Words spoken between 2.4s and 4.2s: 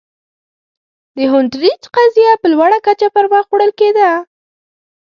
په لوړه کچه پر مخ وړل کېده.